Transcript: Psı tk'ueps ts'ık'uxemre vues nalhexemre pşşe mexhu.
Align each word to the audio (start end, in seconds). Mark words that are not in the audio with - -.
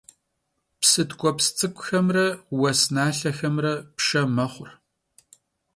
Psı 0.81 1.01
tk'ueps 1.09 1.45
ts'ık'uxemre 1.57 2.27
vues 2.55 2.81
nalhexemre 2.95 3.73
pşşe 3.95 4.21
mexhu. 4.35 4.65